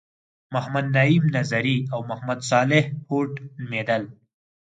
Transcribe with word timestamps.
محمد 0.53 0.85
نعیم 0.95 1.23
نظري 1.37 1.77
او 1.93 1.99
محمد 2.09 2.39
صالح 2.49 2.83
هوډ 3.07 3.31
نومیدل. 3.61 4.03